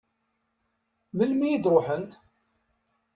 Melmi 1.15 1.47
i 1.51 1.57
d-ruḥent? 1.63 2.11